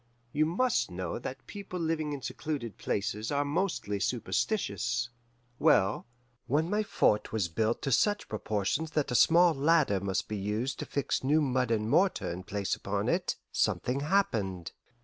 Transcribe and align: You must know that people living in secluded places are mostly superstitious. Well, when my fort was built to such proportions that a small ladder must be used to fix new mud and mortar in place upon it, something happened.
You 0.33 0.47
must 0.47 0.89
know 0.89 1.19
that 1.19 1.45
people 1.45 1.79
living 1.79 2.11
in 2.11 2.23
secluded 2.23 2.79
places 2.79 3.31
are 3.31 3.45
mostly 3.45 3.99
superstitious. 3.99 5.09
Well, 5.59 6.07
when 6.47 6.71
my 6.71 6.81
fort 6.81 7.31
was 7.31 7.47
built 7.49 7.83
to 7.83 7.91
such 7.91 8.27
proportions 8.27 8.89
that 8.93 9.11
a 9.11 9.13
small 9.13 9.53
ladder 9.53 9.99
must 9.99 10.27
be 10.27 10.37
used 10.37 10.79
to 10.79 10.87
fix 10.87 11.23
new 11.23 11.39
mud 11.39 11.69
and 11.69 11.87
mortar 11.87 12.31
in 12.31 12.41
place 12.41 12.73
upon 12.75 13.09
it, 13.09 13.35
something 13.51 13.99
happened. 13.99 14.71